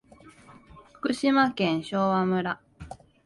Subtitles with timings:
[0.93, 2.59] 福島県昭和村